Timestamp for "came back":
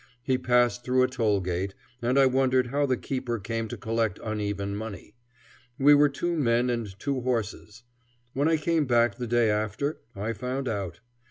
8.57-9.17